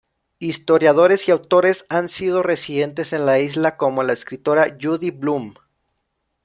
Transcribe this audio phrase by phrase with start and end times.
[0.39, 5.53] Historiadores y autores han sido residentes en la isla como la escritora Judy Blume.